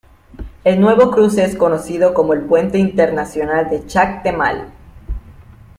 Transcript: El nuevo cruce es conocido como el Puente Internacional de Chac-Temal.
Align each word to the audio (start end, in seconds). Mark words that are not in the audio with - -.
El 0.63 0.81
nuevo 0.81 1.11
cruce 1.11 1.43
es 1.45 1.55
conocido 1.55 2.15
como 2.15 2.33
el 2.33 2.41
Puente 2.41 2.79
Internacional 2.79 3.69
de 3.69 3.85
Chac-Temal. 3.85 4.73